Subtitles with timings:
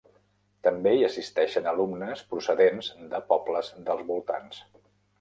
[0.67, 4.69] També hi assisteixen alumnes procedents de pobles dels voltants.